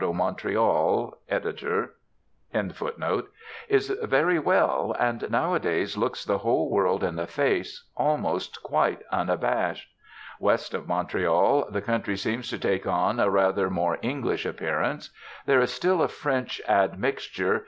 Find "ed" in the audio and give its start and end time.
1.29-1.45